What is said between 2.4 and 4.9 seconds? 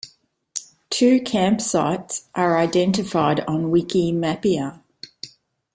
identified on Wikimapia.